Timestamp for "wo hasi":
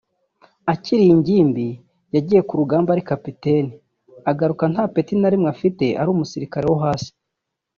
6.71-7.11